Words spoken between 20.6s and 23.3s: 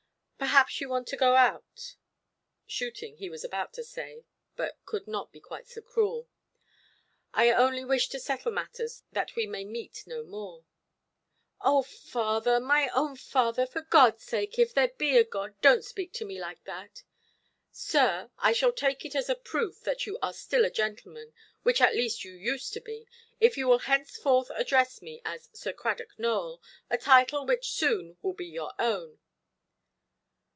a gentleman, which at least you used to be,